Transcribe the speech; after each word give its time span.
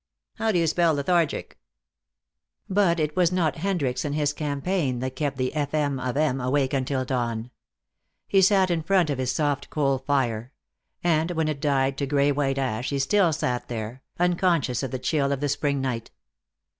How 0.37 0.51
do 0.51 0.57
you 0.57 0.65
spell 0.65 0.95
'lethargic'?" 0.95 1.59
But 2.67 2.99
it 2.99 3.15
was 3.15 3.31
not 3.31 3.57
Hendricks 3.57 4.03
and 4.03 4.15
his 4.15 4.33
campaign 4.33 4.97
that 4.97 5.15
kept 5.15 5.37
the 5.37 5.53
F.M. 5.53 5.99
of 5.99 6.17
M. 6.17 6.41
awake 6.41 6.73
until 6.73 7.05
dawn. 7.05 7.51
He 8.27 8.41
sat 8.41 8.71
in 8.71 8.81
front 8.81 9.11
of 9.11 9.19
his 9.19 9.31
soft 9.31 9.69
coal 9.69 9.99
fire, 9.99 10.53
and 11.03 11.29
when 11.29 11.47
it 11.47 11.61
died 11.61 11.99
to 11.99 12.07
gray 12.07 12.31
white 12.31 12.57
ash 12.57 12.89
he 12.89 12.97
still 12.97 13.31
sat 13.31 13.67
there, 13.67 14.01
unconscious 14.19 14.81
of 14.81 14.89
the 14.89 14.97
chill 14.97 15.31
of 15.31 15.39
the 15.39 15.47
spring 15.49 15.81
night. 15.81 16.09